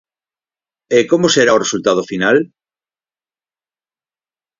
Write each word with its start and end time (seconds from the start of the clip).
E 0.97 0.99
como 1.09 1.27
será 1.35 1.51
o 1.53 1.61
resultado 1.65 2.03
final? 2.11 2.37